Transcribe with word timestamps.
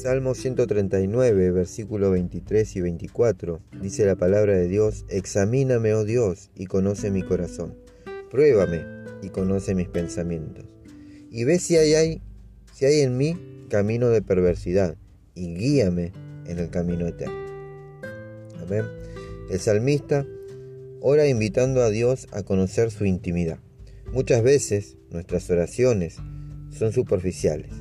Salmo 0.00 0.36
139, 0.36 1.50
versículos 1.50 2.12
23 2.12 2.76
y 2.76 2.80
24, 2.82 3.60
dice 3.82 4.06
la 4.06 4.14
palabra 4.14 4.54
de 4.54 4.68
Dios, 4.68 5.04
Examíname, 5.08 5.92
oh 5.92 6.04
Dios, 6.04 6.52
y 6.54 6.66
conoce 6.66 7.10
mi 7.10 7.24
corazón. 7.24 7.74
Pruébame 8.30 8.84
y 9.22 9.30
conoce 9.30 9.74
mis 9.74 9.88
pensamientos. 9.88 10.66
Y 11.32 11.42
ve 11.42 11.58
si 11.58 11.74
hay, 11.74 12.22
si 12.72 12.84
hay 12.84 13.00
en 13.00 13.16
mí 13.16 13.36
camino 13.70 14.08
de 14.10 14.22
perversidad, 14.22 14.96
y 15.34 15.54
guíame 15.54 16.12
en 16.46 16.60
el 16.60 16.70
camino 16.70 17.08
eterno. 17.08 17.34
Amén. 18.62 18.84
El 19.50 19.58
salmista 19.58 20.24
ora 21.00 21.26
invitando 21.26 21.82
a 21.82 21.90
Dios 21.90 22.28
a 22.30 22.44
conocer 22.44 22.92
su 22.92 23.04
intimidad. 23.04 23.58
Muchas 24.12 24.44
veces 24.44 24.96
nuestras 25.10 25.50
oraciones 25.50 26.18
son 26.70 26.92
superficiales. 26.92 27.72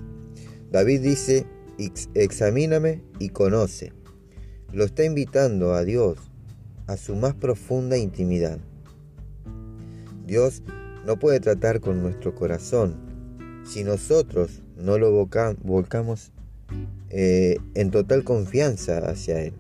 David 0.72 1.02
dice, 1.02 1.46
examíname 2.14 3.04
y 3.20 3.30
conoce. 3.30 3.94
Lo 4.74 4.84
está 4.84 5.04
invitando 5.04 5.74
a 5.74 5.84
Dios 5.84 6.18
a 6.88 6.98
su 6.98 7.16
más 7.16 7.34
profunda 7.34 7.98
intimidad. 7.98 8.60
Dios 10.26 10.64
no 11.06 11.18
puede 11.18 11.40
tratar 11.40 11.80
con 11.80 12.02
nuestro 12.02 12.36
corazón 12.36 12.96
si 13.66 13.84
nosotros 13.84 14.62
no 14.78 14.98
lo 14.98 15.12
volcamos 15.12 16.32
eh, 17.10 17.58
en 17.76 17.92
total 17.92 18.24
confianza 18.24 19.00
hacia 19.10 19.42
Él. 19.42 19.54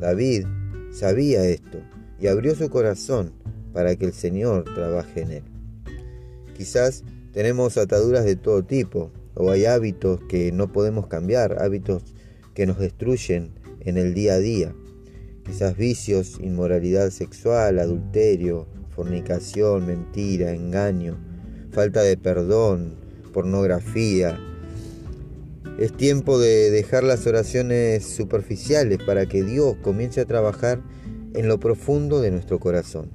David 0.00 0.46
sabía 0.92 1.44
esto 1.44 1.78
y 2.20 2.26
abrió 2.26 2.54
su 2.54 2.70
corazón 2.70 3.32
para 3.72 3.96
que 3.96 4.06
el 4.06 4.12
Señor 4.12 4.64
trabaje 4.74 5.22
en 5.22 5.30
Él. 5.32 5.42
Quizás 6.56 7.04
tenemos 7.32 7.76
ataduras 7.76 8.24
de 8.24 8.36
todo 8.36 8.62
tipo, 8.64 9.10
o 9.34 9.50
hay 9.50 9.66
hábitos 9.66 10.20
que 10.28 10.52
no 10.52 10.72
podemos 10.72 11.06
cambiar, 11.06 11.62
hábitos 11.62 12.02
que 12.54 12.66
nos 12.66 12.78
destruyen 12.78 13.50
en 13.80 13.98
el 13.98 14.14
día 14.14 14.34
a 14.34 14.38
día. 14.38 14.74
Quizás 15.44 15.76
vicios, 15.76 16.38
inmoralidad 16.40 17.10
sexual, 17.10 17.78
adulterio, 17.78 18.66
fornicación, 18.94 19.86
mentira, 19.86 20.52
engaño, 20.52 21.18
falta 21.72 22.02
de 22.02 22.16
perdón, 22.16 22.94
pornografía. 23.32 24.38
Es 25.78 25.92
tiempo 25.96 26.38
de 26.38 26.70
dejar 26.70 27.02
las 27.02 27.26
oraciones 27.26 28.06
superficiales 28.06 28.98
para 29.04 29.26
que 29.26 29.42
Dios 29.42 29.74
comience 29.82 30.20
a 30.20 30.24
trabajar 30.26 30.80
en 31.34 31.48
lo 31.48 31.58
profundo 31.58 32.20
de 32.20 32.30
nuestro 32.30 32.60
corazón. 32.60 33.10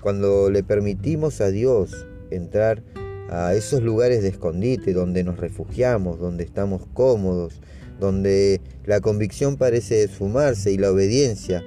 Cuando 0.00 0.50
le 0.50 0.62
permitimos 0.62 1.42
a 1.42 1.50
Dios 1.50 2.06
entrar 2.30 2.82
a 3.30 3.54
esos 3.54 3.80
lugares 3.80 4.22
de 4.22 4.28
escondite 4.28 4.92
donde 4.92 5.22
nos 5.22 5.38
refugiamos, 5.38 6.18
donde 6.18 6.42
estamos 6.42 6.82
cómodos, 6.92 7.60
donde 8.00 8.60
la 8.84 9.00
convicción 9.00 9.56
parece 9.56 10.02
esfumarse 10.02 10.72
y 10.72 10.78
la 10.78 10.90
obediencia 10.90 11.62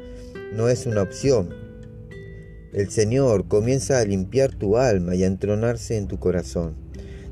no 0.53 0.67
es 0.67 0.85
una 0.85 1.01
opción. 1.01 1.49
El 2.73 2.89
Señor 2.89 3.47
comienza 3.47 3.99
a 3.99 4.05
limpiar 4.05 4.53
tu 4.53 4.77
alma 4.77 5.15
y 5.15 5.23
a 5.23 5.27
entronarse 5.27 5.95
en 5.95 6.07
tu 6.07 6.19
corazón. 6.19 6.75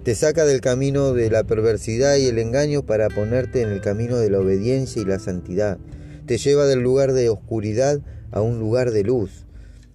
Te 0.04 0.16
saca 0.16 0.46
del 0.46 0.62
camino 0.62 1.14
de 1.14 1.30
la 1.30 1.44
perversidad 1.44 2.16
y 2.16 2.28
el 2.28 2.40
engaño 2.40 2.86
para 2.86 3.10
ponerte 3.10 3.62
en 3.62 3.70
el 3.70 3.82
camino 3.82 4.18
de 4.18 4.30
la 4.30 4.40
obediencia 4.40 5.02
y 5.02 5.06
la 5.06 5.20
santidad. 5.20 5.78
Te 6.26 6.38
lleva 6.38 6.68
del 6.68 6.80
lugar 6.80 7.12
de 7.12 7.30
oscuridad 7.30 8.00
a 8.32 8.42
un 8.42 8.60
lugar 8.60 8.92
de 8.92 9.04
luz. 9.04 9.46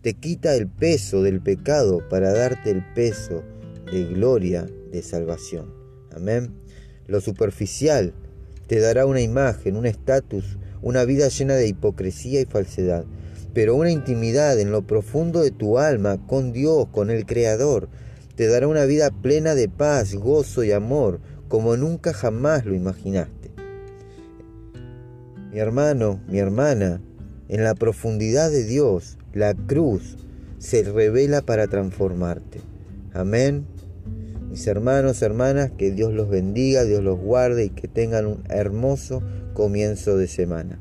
Te 0.03 0.12
quita 0.14 0.55
el 0.55 0.69
peso 0.69 1.23
del 1.23 1.41
pecado 1.41 2.07
para 2.09 2.33
darte 2.33 2.70
el 2.70 2.84
peso 2.95 3.42
de 3.91 4.05
gloria, 4.05 4.67
de 4.91 5.02
salvación. 5.02 5.73
Amén. 6.14 6.55
Lo 7.07 7.20
superficial 7.20 8.14
te 8.67 8.80
dará 8.80 9.07
una 9.07 9.20
imagen, 9.20 9.77
un 9.77 9.86
estatus, 9.86 10.58
una 10.83 11.05
vida 11.05 11.29
llena 11.29 11.55
de 11.55 11.69
hipocresía 11.69 12.41
y 12.41 12.46
falsedad, 12.46 13.05
pero 13.55 13.75
una 13.75 13.91
intimidad 13.91 14.58
en 14.58 14.70
lo 14.70 14.86
profundo 14.86 15.42
de 15.42 15.51
tu 15.51 15.79
alma 15.79 16.27
con 16.27 16.52
Dios, 16.52 16.89
con 16.91 17.11
el 17.11 17.27
Creador, 17.27 17.89
te 18.35 18.48
dará 18.48 18.69
una 18.69 18.85
vida 18.85 19.11
plena 19.11 19.55
de 19.55 19.69
paz, 19.69 20.14
gozo 20.14 20.63
y 20.63 20.73
amor, 20.73 21.20
como 21.48 21.77
nunca 21.77 22.13
jamás 22.13 22.67
lo 22.67 22.75
imaginaste. 22.75 23.51
Mi 25.52 25.58
hermano, 25.58 26.20
mi 26.29 26.39
hermana, 26.39 27.01
en 27.48 27.64
la 27.64 27.75
profundidad 27.75 28.51
de 28.51 28.64
Dios, 28.64 29.17
la 29.33 29.55
cruz 29.55 30.17
se 30.58 30.83
revela 30.83 31.41
para 31.41 31.67
transformarte. 31.67 32.61
Amén. 33.14 33.64
Mis 34.51 34.67
hermanos, 34.67 35.23
hermanas, 35.23 35.73
que 35.77 35.90
Dios 35.90 36.12
los 36.12 36.29
bendiga, 36.29 36.84
Dios 36.84 37.02
los 37.02 37.18
guarde 37.18 37.64
y 37.64 37.70
que 37.70 37.89
tengan 37.89 38.27
un 38.27 38.42
hermoso 38.48 39.23
comienzo 39.55 40.17
de 40.17 40.29
semana. 40.29 40.79